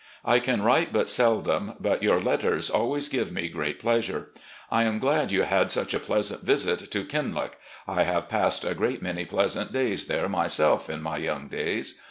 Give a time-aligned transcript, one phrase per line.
[0.25, 4.29] I can write but seldom, but yo\u: letters always give me great pleasure.
[4.71, 8.73] I am glad you had such a pleasant visit to 'Kinloch.' I have passed a
[8.73, 11.99] great many pleasant days there myself in my young days.